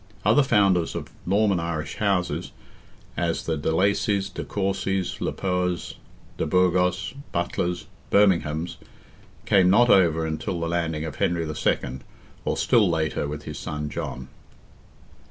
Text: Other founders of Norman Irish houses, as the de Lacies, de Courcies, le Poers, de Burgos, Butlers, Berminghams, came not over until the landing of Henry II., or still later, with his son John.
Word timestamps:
Other 0.25 0.41
founders 0.41 0.95
of 0.95 1.09
Norman 1.27 1.59
Irish 1.59 1.97
houses, 1.97 2.53
as 3.15 3.45
the 3.45 3.55
de 3.55 3.71
Lacies, 3.71 4.33
de 4.33 4.43
Courcies, 4.43 5.21
le 5.21 5.31
Poers, 5.31 5.93
de 6.37 6.47
Burgos, 6.47 7.13
Butlers, 7.31 7.85
Berminghams, 8.09 8.77
came 9.45 9.69
not 9.69 9.91
over 9.91 10.25
until 10.25 10.59
the 10.59 10.67
landing 10.67 11.05
of 11.05 11.17
Henry 11.17 11.47
II., 11.47 11.99
or 12.45 12.57
still 12.57 12.89
later, 12.89 13.27
with 13.27 13.43
his 13.43 13.59
son 13.59 13.91
John. 13.91 14.27